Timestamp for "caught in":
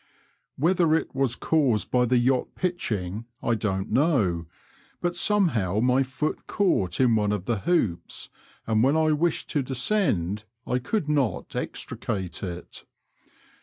6.47-7.15